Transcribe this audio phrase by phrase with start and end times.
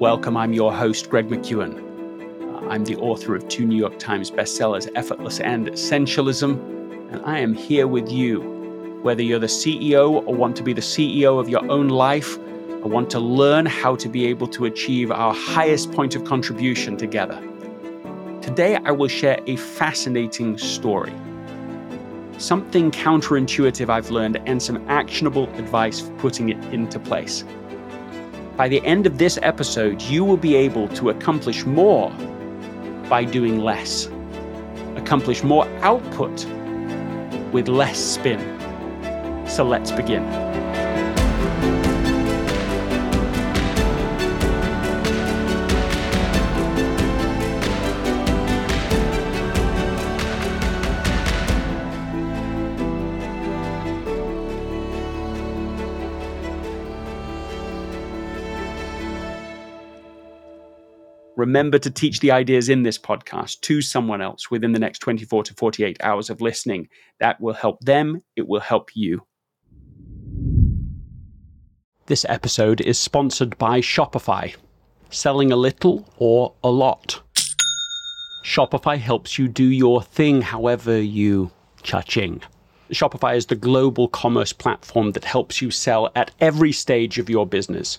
[0.00, 1.78] Welcome, I'm your host, Greg McKeown.
[2.42, 7.38] Uh, I'm the author of two New York Times bestsellers, Effortless and Essentialism, and I
[7.38, 8.40] am here with you.
[9.02, 12.36] Whether you're the CEO or want to be the CEO of your own life,
[12.82, 16.96] I want to learn how to be able to achieve our highest point of contribution
[16.96, 17.40] together.
[18.42, 21.12] Today, I will share a fascinating story.
[22.38, 27.44] Something counterintuitive I've learned and some actionable advice for putting it into place.
[28.56, 32.10] By the end of this episode, you will be able to accomplish more
[33.08, 34.08] by doing less,
[34.94, 36.46] accomplish more output
[37.52, 38.38] with less spin.
[39.48, 40.22] So let's begin.
[61.44, 65.42] Remember to teach the ideas in this podcast to someone else within the next 24
[65.42, 66.88] to 48 hours of listening.
[67.20, 69.20] That will help them, it will help you.
[72.06, 74.56] This episode is sponsored by Shopify.
[75.10, 77.20] Selling a little or a lot.
[78.46, 81.50] Shopify helps you do your thing however you
[81.82, 82.40] cha-ching.
[82.90, 87.46] Shopify is the global commerce platform that helps you sell at every stage of your
[87.46, 87.98] business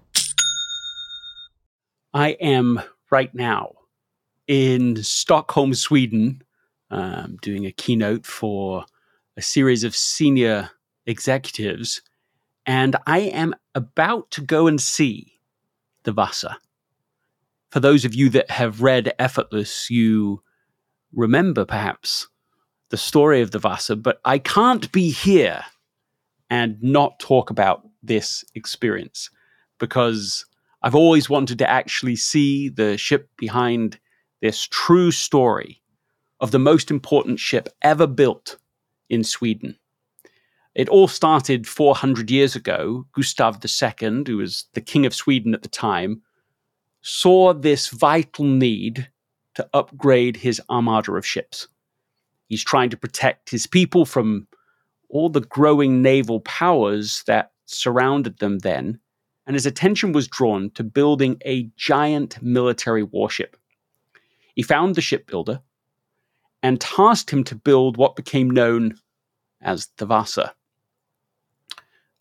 [2.13, 3.73] I am right now
[4.47, 6.41] in Stockholm, Sweden,
[6.89, 8.85] um, doing a keynote for
[9.37, 10.71] a series of senior
[11.05, 12.01] executives,
[12.65, 15.39] and I am about to go and see
[16.03, 16.57] the Vasa.
[17.69, 20.43] For those of you that have read Effortless, you
[21.13, 22.27] remember perhaps
[22.89, 25.63] the story of the Vasa, but I can't be here
[26.49, 29.29] and not talk about this experience
[29.79, 30.45] because
[30.83, 33.99] I've always wanted to actually see the ship behind
[34.41, 35.81] this true story
[36.39, 38.57] of the most important ship ever built
[39.09, 39.77] in Sweden.
[40.73, 43.05] It all started 400 years ago.
[43.13, 46.21] Gustav II, who was the king of Sweden at the time,
[47.01, 49.09] saw this vital need
[49.55, 51.67] to upgrade his armada of ships.
[52.47, 54.47] He's trying to protect his people from
[55.09, 58.99] all the growing naval powers that surrounded them then
[59.45, 63.57] and his attention was drawn to building a giant military warship.
[64.55, 65.61] He found the shipbuilder
[66.63, 68.95] and tasked him to build what became known
[69.61, 70.53] as the Vasa.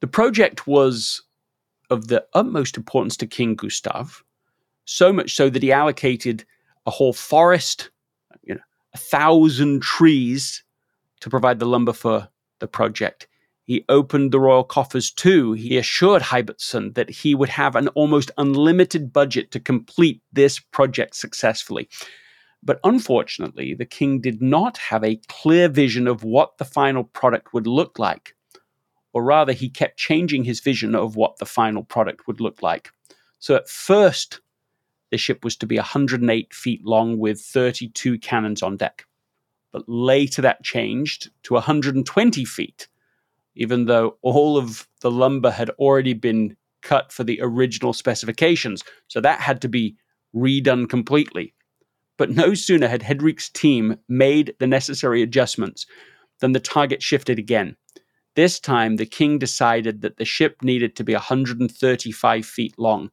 [0.01, 1.23] The project was
[1.91, 4.23] of the utmost importance to King Gustav,
[4.85, 6.45] so much so that he allocated
[6.87, 7.91] a whole forest,
[8.43, 8.61] you know,
[8.95, 10.65] a thousand trees
[11.21, 12.29] to provide the lumber for
[12.61, 13.29] the project.
[13.71, 15.53] He opened the royal coffers too.
[15.53, 21.15] He assured Hybertsson that he would have an almost unlimited budget to complete this project
[21.15, 21.89] successfully.
[22.65, 27.55] But unfortunately, the king did not have a clear vision of what the final product
[27.55, 28.35] would look like.
[29.13, 32.91] Or rather, he kept changing his vision of what the final product would look like.
[33.39, 34.41] So at first,
[35.13, 39.05] the ship was to be 108 feet long with 32 cannons on deck.
[39.71, 42.89] But later that changed to 120 feet
[43.61, 48.83] even though all of the lumber had already been cut for the original specifications.
[49.09, 49.97] So that had to be
[50.35, 51.53] redone completely.
[52.17, 55.85] But no sooner had Henrik's team made the necessary adjustments
[56.41, 57.77] than the target shifted again.
[58.35, 63.11] This time, the king decided that the ship needed to be 135 feet long.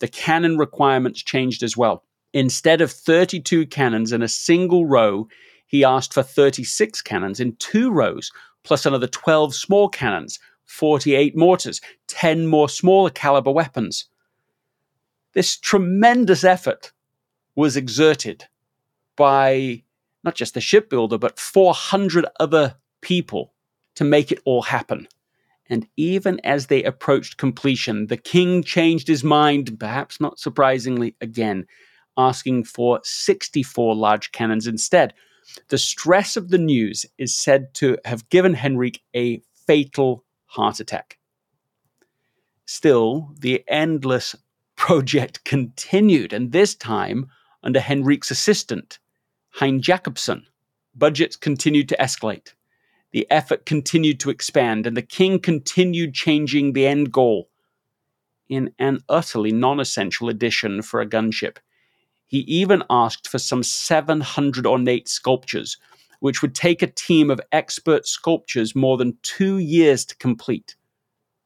[0.00, 2.04] The cannon requirements changed as well.
[2.32, 5.28] Instead of 32 cannons in a single row,
[5.66, 8.30] he asked for 36 cannons in two rows,
[8.62, 14.06] plus another 12 small cannons, 48 mortars, 10 more smaller caliber weapons.
[15.32, 16.92] This tremendous effort
[17.54, 18.44] was exerted
[19.16, 19.82] by
[20.24, 23.52] not just the shipbuilder, but 400 other people
[23.94, 25.08] to make it all happen.
[25.68, 31.66] And even as they approached completion, the king changed his mind, perhaps not surprisingly, again,
[32.16, 35.14] asking for 64 large cannons instead.
[35.68, 41.18] The stress of the news is said to have given Henrik a fatal heart attack.
[42.66, 44.36] Still, the endless
[44.76, 47.28] project continued, and this time
[47.62, 48.98] under Henrik's assistant,
[49.50, 50.46] Hein Jacobsen.
[50.94, 52.54] Budgets continued to escalate.
[53.12, 57.48] The effort continued to expand, and the king continued changing the end goal
[58.48, 61.58] in an utterly non essential addition for a gunship.
[62.30, 65.76] He even asked for some 700 ornate sculptures,
[66.20, 70.76] which would take a team of expert sculptors more than two years to complete.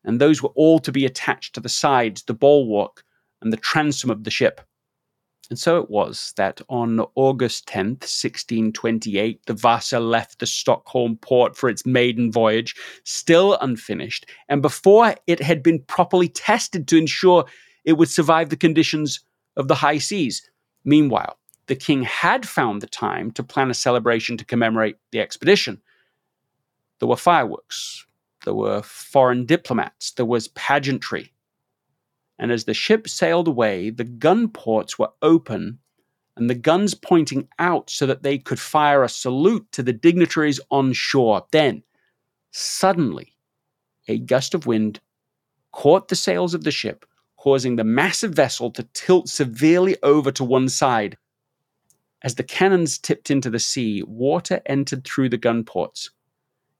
[0.05, 3.03] And those were all to be attached to the sides, the bulwark,
[3.41, 4.61] and the transom of the ship.
[5.49, 11.57] And so it was that on August 10th, 1628, the Vasa left the Stockholm port
[11.57, 17.47] for its maiden voyage, still unfinished, and before it had been properly tested to ensure
[17.87, 19.21] it would survive the conditions
[19.57, 20.43] of the high seas.
[20.85, 25.81] Meanwhile, the king had found the time to plan a celebration to commemorate the expedition.
[26.99, 28.07] There were fireworks,
[28.45, 31.33] there were foreign diplomats, there was pageantry,
[32.39, 35.79] and as the ship sailed away, the gun ports were open
[36.37, 40.59] and the guns pointing out so that they could fire a salute to the dignitaries
[40.71, 41.47] on shore.
[41.53, 41.85] Then,
[42.51, 43.37] suddenly,
[44.09, 45.01] a gust of wind
[45.71, 47.07] caught the sails of the ship,
[47.45, 51.15] causing the massive vessel to tilt severely over to one side.
[52.23, 56.11] As the cannons tipped into the sea, water entered through the gun ports.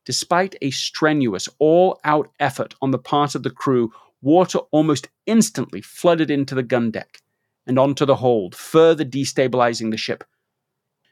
[0.07, 5.83] Despite a strenuous, all out effort on the part of the crew, water almost instantly
[5.83, 7.21] flooded into the gun deck
[7.67, 10.25] and onto the hold, further destabilizing the ship.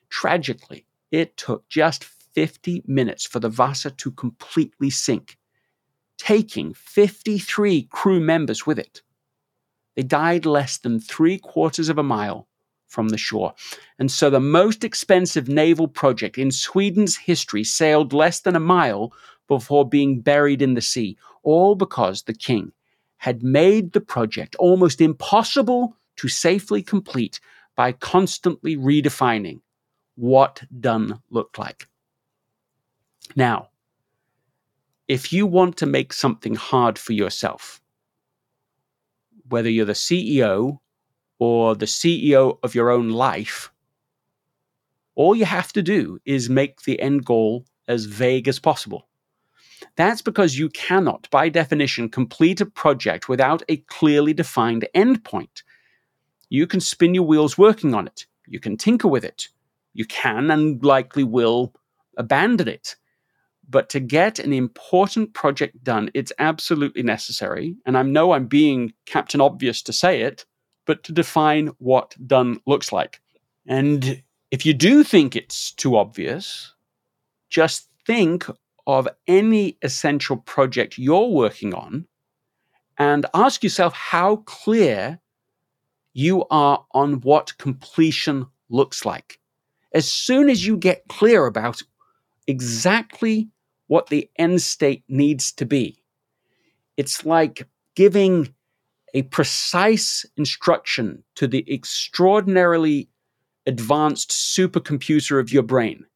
[0.08, 5.36] Tragically, it took just 50 minutes for the Vasa to completely sink,
[6.16, 9.02] taking 53 crew members with it.
[9.94, 12.48] They died less than three quarters of a mile
[12.88, 13.54] from the shore.
[13.98, 19.12] And so the most expensive naval project in Sweden's history sailed less than a mile
[19.48, 22.72] before being buried in the sea, all because the king
[23.16, 27.40] had made the project almost impossible to safely complete
[27.76, 29.60] by constantly redefining
[30.16, 31.86] what done looked like.
[33.36, 33.68] Now,
[35.08, 37.81] if you want to make something hard for yourself,
[39.52, 40.78] whether you're the CEO
[41.38, 43.70] or the CEO of your own life,
[45.14, 49.08] all you have to do is make the end goal as vague as possible.
[49.96, 55.62] That's because you cannot, by definition, complete a project without a clearly defined endpoint.
[56.48, 58.26] You can spin your wheels working on it.
[58.46, 59.48] You can tinker with it.
[59.92, 61.74] You can and likely will
[62.16, 62.96] abandon it.
[63.72, 67.74] But to get an important project done, it's absolutely necessary.
[67.86, 70.44] And I know I'm being Captain Obvious to say it,
[70.84, 73.22] but to define what done looks like.
[73.66, 76.74] And if you do think it's too obvious,
[77.48, 78.44] just think
[78.86, 82.06] of any essential project you're working on
[82.98, 85.18] and ask yourself how clear
[86.12, 89.38] you are on what completion looks like.
[89.94, 91.80] As soon as you get clear about
[92.46, 93.48] exactly
[93.92, 96.02] what the end state needs to be,
[96.96, 98.48] it's like giving
[99.12, 103.10] a precise instruction to the extraordinarily
[103.66, 106.06] advanced supercomputer of your brain.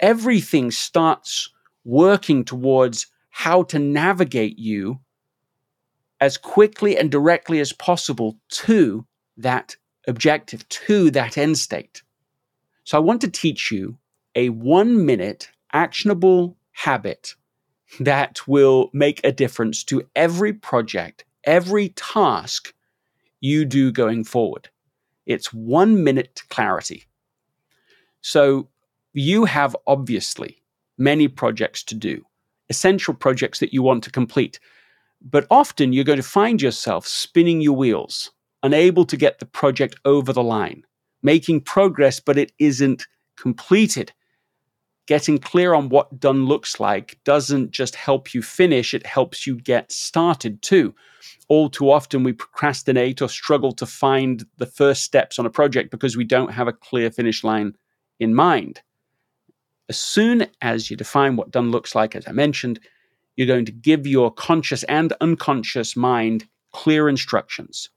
[0.00, 1.48] Everything starts
[1.86, 5.00] working towards how to navigate you
[6.20, 9.06] as quickly and directly as possible to
[9.38, 9.74] that
[10.06, 12.02] objective, to that end state.
[12.84, 13.96] So I want to teach you
[14.34, 17.34] a one minute actionable habit
[18.00, 22.74] that will make a difference to every project, every task
[23.40, 24.68] you do going forward.
[25.26, 27.04] It's one minute clarity.
[28.20, 28.68] So
[29.12, 30.62] you have obviously
[30.98, 32.24] many projects to do,
[32.68, 34.58] essential projects that you want to complete.
[35.22, 38.30] But often you're going to find yourself spinning your wheels
[38.62, 40.82] unable to get the project over the line,
[41.22, 44.12] making progress, but it isn't completed.
[45.06, 49.56] Getting clear on what done looks like doesn't just help you finish, it helps you
[49.56, 50.94] get started too.
[51.48, 55.90] All too often, we procrastinate or struggle to find the first steps on a project
[55.90, 57.74] because we don't have a clear finish line
[58.18, 58.80] in mind.
[59.90, 62.80] As soon as you define what done looks like, as I mentioned,
[63.36, 67.90] you're going to give your conscious and unconscious mind clear instructions.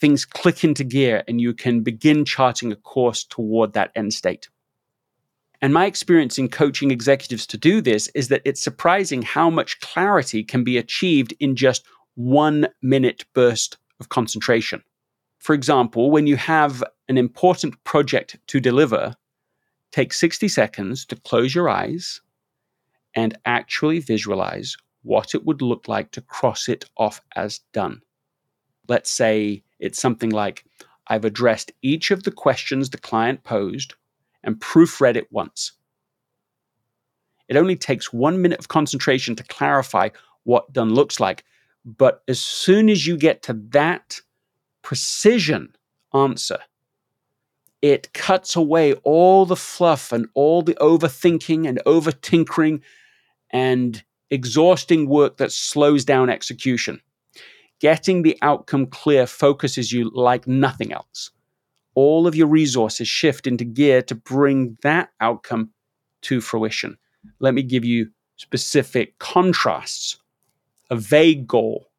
[0.00, 4.48] Things click into gear and you can begin charting a course toward that end state.
[5.64, 9.80] And my experience in coaching executives to do this is that it's surprising how much
[9.80, 14.82] clarity can be achieved in just one minute burst of concentration.
[15.38, 19.16] For example, when you have an important project to deliver,
[19.90, 22.20] take 60 seconds to close your eyes
[23.14, 28.02] and actually visualize what it would look like to cross it off as done.
[28.86, 30.66] Let's say it's something like
[31.06, 33.94] I've addressed each of the questions the client posed
[34.44, 35.72] and proofread it once.
[37.48, 40.10] It only takes one minute of concentration to clarify
[40.44, 41.44] what done looks like.
[41.84, 44.20] But as soon as you get to that
[44.82, 45.74] precision
[46.14, 46.58] answer,
[47.82, 52.80] it cuts away all the fluff and all the overthinking and over tinkering
[53.50, 57.00] and exhausting work that slows down execution.
[57.80, 61.30] Getting the outcome clear focuses you like nothing else
[61.94, 65.70] all of your resources shift into gear to bring that outcome
[66.22, 66.96] to fruition.
[67.40, 70.18] Let me give you specific contrasts.
[70.90, 71.90] A vague goal.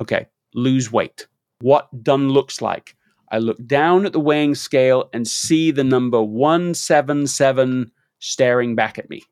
[0.00, 1.26] Okay, lose weight.
[1.60, 2.96] What done looks like.
[3.30, 9.08] I look down at the weighing scale and see the number 177 staring back at
[9.08, 9.22] me.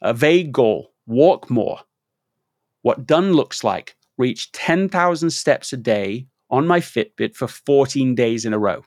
[0.00, 1.80] A vague goal, walk more.
[2.82, 8.44] What done looks like, reach 10,000 steps a day on my Fitbit for 14 days
[8.44, 8.84] in a row.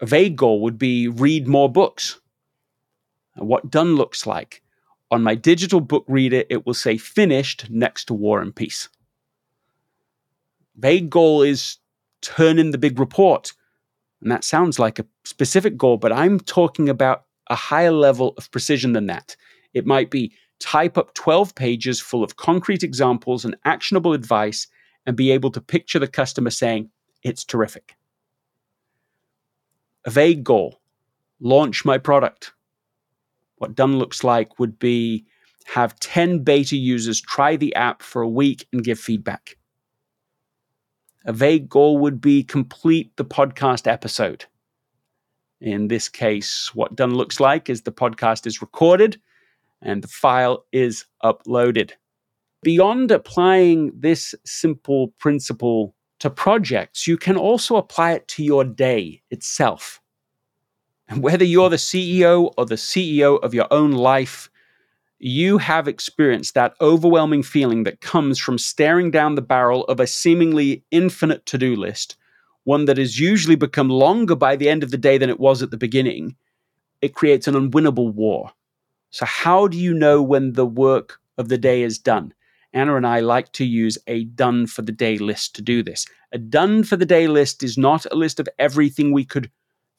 [0.00, 2.20] A vague goal would be read more books.
[3.36, 4.62] What done looks like.
[5.10, 8.88] On my digital book reader, it will say finished next to War and Peace.
[10.76, 11.78] Vague goal is
[12.20, 13.52] turn in the big report.
[14.20, 18.50] And that sounds like a specific goal, but I'm talking about a higher level of
[18.50, 19.36] precision than that.
[19.72, 24.66] It might be type up 12 pages full of concrete examples and actionable advice
[25.06, 26.90] and be able to picture the customer saying,
[27.22, 27.96] It's terrific.
[30.06, 30.80] A vague goal
[31.40, 32.52] launch my product.
[33.56, 35.24] What done looks like would be
[35.66, 39.56] have 10 beta users try the app for a week and give feedback.
[41.26, 44.46] A vague goal would be complete the podcast episode.
[45.60, 49.20] In this case, what done looks like is the podcast is recorded
[49.82, 51.92] and the file is uploaded.
[52.62, 59.22] Beyond applying this simple principle to projects, you can also apply it to your day
[59.30, 60.00] itself.
[61.08, 64.50] And whether you're the CEO or the CEO of your own life,
[65.18, 70.06] you have experienced that overwhelming feeling that comes from staring down the barrel of a
[70.06, 72.16] seemingly infinite to do list,
[72.64, 75.62] one that has usually become longer by the end of the day than it was
[75.62, 76.36] at the beginning.
[77.00, 78.52] It creates an unwinnable war.
[79.10, 82.34] So, how do you know when the work of the day is done?
[82.72, 86.06] Anna and I like to use a done for the day list to do this.
[86.32, 89.50] A done for the day list is not a list of everything we could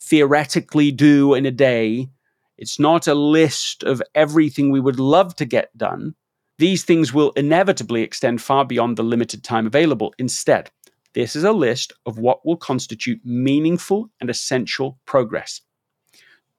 [0.02, 2.10] theoretically do in a day.
[2.58, 6.16] It's not a list of everything we would love to get done.
[6.58, 10.14] These things will inevitably extend far beyond the limited time available.
[10.18, 10.70] Instead,
[11.14, 15.62] this is a list of what will constitute meaningful and essential progress.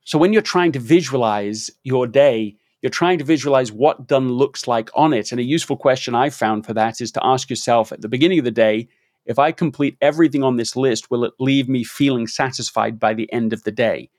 [0.05, 4.67] So when you're trying to visualize your day, you're trying to visualize what done looks
[4.67, 5.31] like on it.
[5.31, 8.41] And a useful question I found for that is to ask yourself at the beginning
[8.41, 8.89] of the day
[9.25, 13.33] if I complete everything on this list, will it leave me feeling satisfied by the
[13.33, 14.11] end of the day?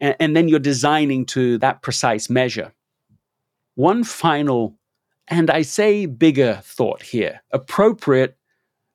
[0.00, 2.72] And, and then you're designing to that precise measure.
[3.74, 4.76] One final,
[5.26, 8.36] and I say bigger thought here, appropriate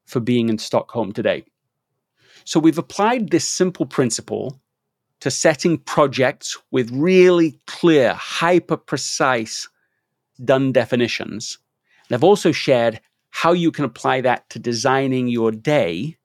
[0.06, 1.44] for being in Stockholm today.
[2.46, 4.62] So we've applied this simple principle
[5.26, 9.68] to setting projects with really clear, hyper precise
[10.44, 11.58] done definitions.
[12.08, 13.02] And I've also shared
[13.32, 16.16] how you can apply that to designing your day.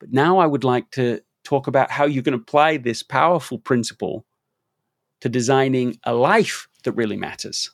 [0.00, 4.26] But now I would like to talk about how you can apply this powerful principle
[5.20, 7.70] to designing a life that really matters.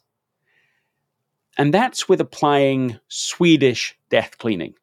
[1.57, 4.75] And that's with applying Swedish death cleaning.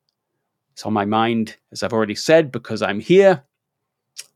[0.73, 3.43] It's on my mind, as I've already said, because I'm here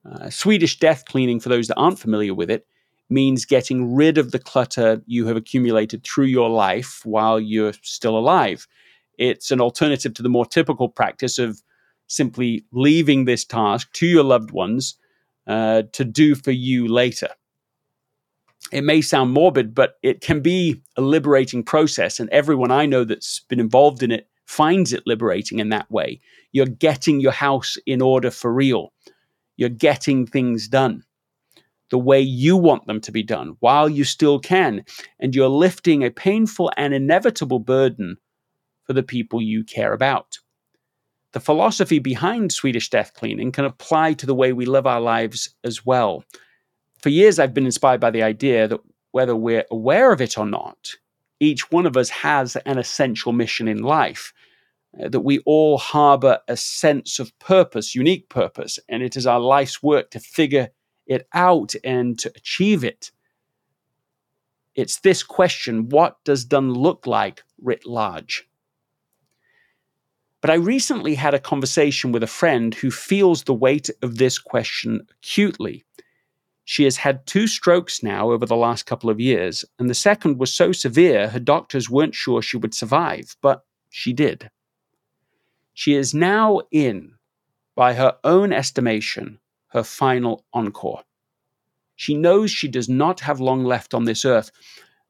[0.10, 2.66] uh, Swedish death cleaning, for those that aren't familiar with it,
[3.10, 8.18] means getting rid of the clutter you have accumulated through your life while you're still
[8.18, 8.68] alive.
[9.18, 11.62] It's an alternative to the more typical practice of
[12.08, 14.98] simply leaving this task to your loved ones
[15.48, 17.30] uh, to do for you later.
[18.72, 22.20] It may sound morbid, but it can be a liberating process.
[22.20, 26.20] And everyone I know that's been involved in it finds it liberating in that way.
[26.52, 28.94] You're getting your house in order for real,
[29.63, 31.05] you're getting things done
[31.89, 34.84] the way you want them to be done while you still can.
[35.22, 38.17] And you're lifting a painful and inevitable burden
[38.84, 40.39] for the people you care about.
[41.32, 45.55] The philosophy behind Swedish death cleaning can apply to the way we live our lives
[45.63, 46.25] as well.
[47.00, 50.46] For years, I've been inspired by the idea that whether we're aware of it or
[50.46, 50.89] not,
[51.39, 54.34] each one of us has an essential mission in life.
[55.02, 59.40] Uh, that we all harbor a sense of purpose, unique purpose, and it is our
[59.40, 60.70] life's work to figure
[61.08, 63.12] it out and to achieve it.
[64.76, 68.48] It's this question what does done look like writ large?
[70.42, 74.38] But I recently had a conversation with a friend who feels the weight of this
[74.38, 75.86] question acutely.
[76.66, 80.40] She has had two strokes now over the last couple of years, and the second
[80.40, 84.50] was so severe her doctors weren't sure she would survive, but she did.
[85.74, 87.15] She is now in,
[87.75, 89.39] by her own estimation,
[89.70, 91.03] her final encore.
[91.96, 94.51] She knows she does not have long left on this earth,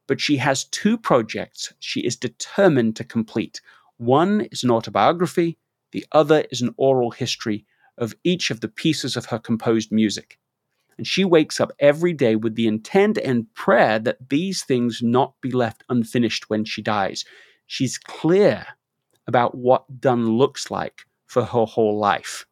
[0.06, 3.60] but she has two projects she is determined to complete.
[3.96, 5.58] One is an autobiography,
[5.92, 7.66] the other is an oral history
[7.96, 10.38] of each of the pieces of her composed music.
[10.96, 15.34] And she wakes up every day with the intent and prayer that these things not
[15.40, 17.24] be left unfinished when she dies.
[17.66, 18.66] She's clear
[19.26, 22.46] about what done looks like for her whole life.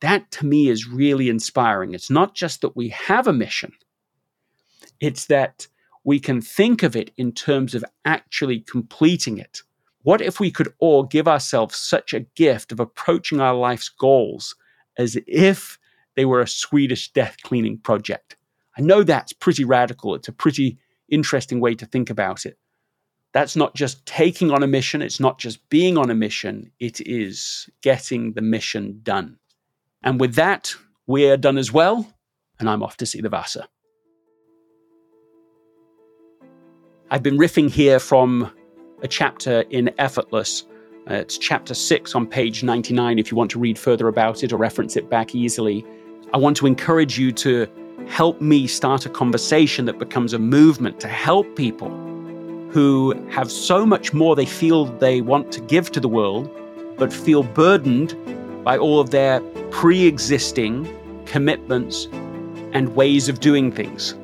[0.00, 1.94] That to me is really inspiring.
[1.94, 3.72] It's not just that we have a mission,
[5.00, 5.66] it's that
[6.04, 9.62] we can think of it in terms of actually completing it.
[10.02, 14.54] What if we could all give ourselves such a gift of approaching our life's goals
[14.96, 15.80] as if
[16.14, 18.36] they were a Swedish death cleaning project?
[18.78, 20.14] I know that's pretty radical.
[20.14, 22.56] It's a pretty interesting way to think about it.
[23.36, 27.02] That's not just taking on a mission, it's not just being on a mission, it
[27.02, 29.36] is getting the mission done.
[30.02, 30.74] And with that,
[31.06, 32.10] we're done as well,
[32.58, 33.68] and I'm off to see the Vasa.
[37.10, 38.50] I've been riffing here from
[39.02, 40.64] a chapter in Effortless.
[41.10, 44.50] Uh, it's chapter six on page 99 if you want to read further about it
[44.50, 45.84] or reference it back easily.
[46.32, 47.66] I want to encourage you to
[48.08, 52.05] help me start a conversation that becomes a movement to help people
[52.70, 56.50] who have so much more they feel they want to give to the world,
[56.96, 58.14] but feel burdened
[58.64, 60.88] by all of their pre existing
[61.26, 62.08] commitments
[62.72, 64.14] and ways of doing things.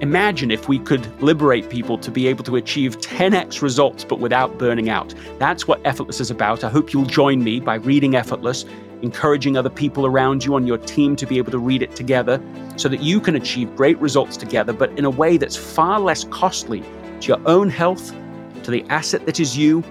[0.00, 4.58] Imagine if we could liberate people to be able to achieve 10x results but without
[4.58, 5.14] burning out.
[5.38, 6.64] That's what Effortless is about.
[6.64, 8.64] I hope you'll join me by reading Effortless,
[9.02, 12.42] encouraging other people around you on your team to be able to read it together
[12.76, 16.24] so that you can achieve great results together, but in a way that's far less
[16.24, 16.82] costly
[17.22, 18.14] to your own health,
[18.64, 19.82] to the asset that is you,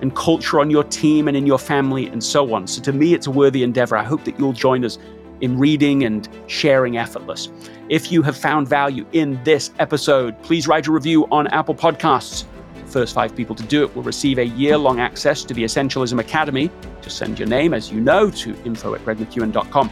[0.00, 2.66] and culture on your team and in your family, and so on.
[2.66, 3.96] So, to me, it's a worthy endeavor.
[3.96, 4.98] I hope that you'll join us
[5.40, 7.48] in reading and sharing Effortless.
[7.88, 12.44] If you have found value in this episode, please write a review on Apple Podcasts.
[12.86, 16.18] first five people to do it will receive a year long access to the Essentialism
[16.18, 16.70] Academy.
[17.02, 19.90] Just send your name, as you know, to info at gregmckeown.com.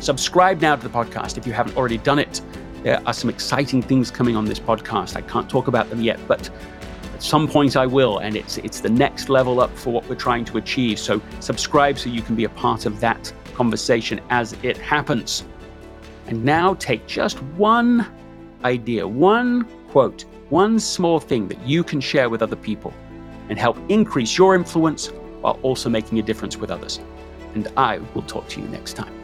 [0.00, 2.40] Subscribe now to the podcast if you haven't already done it.
[2.84, 5.16] There are some exciting things coming on this podcast.
[5.16, 6.50] I can't talk about them yet, but
[7.14, 10.16] at some point I will, and it's it's the next level up for what we're
[10.16, 10.98] trying to achieve.
[10.98, 15.46] So subscribe so you can be a part of that conversation as it happens.
[16.26, 18.06] And now take just one
[18.64, 22.92] idea, one quote, one small thing that you can share with other people
[23.48, 25.06] and help increase your influence
[25.40, 27.00] while also making a difference with others.
[27.54, 29.23] And I will talk to you next time.